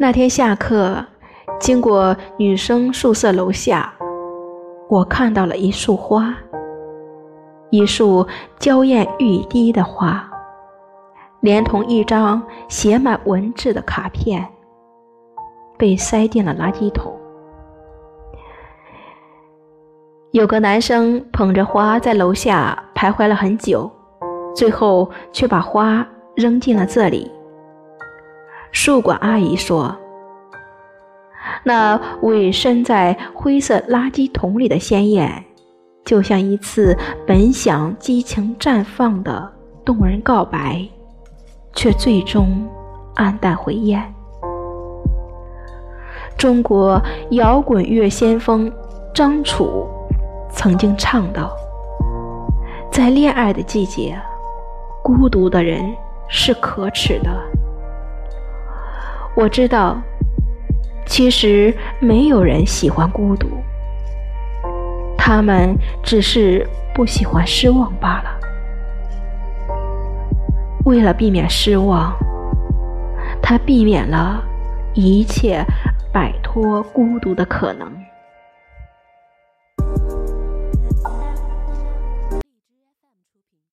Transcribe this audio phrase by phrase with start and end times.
[0.00, 1.04] 那天下课，
[1.58, 3.92] 经过女生宿舍楼下，
[4.88, 6.32] 我看到了一束花，
[7.70, 8.24] 一束
[8.60, 10.24] 娇艳欲滴的花，
[11.40, 14.46] 连同一张写满文字的卡片，
[15.76, 17.12] 被塞进了垃圾桶。
[20.30, 23.90] 有个男生捧着花在楼下徘徊了很久，
[24.54, 26.06] 最后却把花
[26.36, 27.28] 扔进了这里。
[28.72, 29.96] 宿管阿姨说
[31.64, 35.44] ：“那委身在灰色垃圾桶里的鲜艳，
[36.04, 36.96] 就像一次
[37.26, 39.50] 本想激情绽放的
[39.84, 40.86] 动人告白，
[41.74, 42.68] 却最终
[43.16, 44.02] 黯淡回烟。”
[46.36, 48.72] 中国摇滚乐先锋
[49.12, 49.88] 张楚
[50.52, 51.50] 曾经唱道
[52.92, 54.16] ：“在恋爱的季节，
[55.02, 55.82] 孤独的人
[56.28, 57.30] 是可耻的。”
[59.38, 59.96] 我知道，
[61.06, 63.46] 其实没有人喜欢孤独，
[65.16, 68.30] 他们只是不喜欢失望罢了。
[70.86, 72.12] 为了避免失望，
[73.40, 74.42] 他避免了
[74.92, 75.64] 一切
[76.12, 78.07] 摆脱孤独的可能。